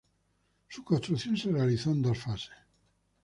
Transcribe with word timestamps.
Su 0.67 0.83
construcción 0.83 1.37
se 1.37 1.51
realizó 1.51 1.91
en 1.91 2.01
dos 2.01 2.17
fases. 2.17 2.49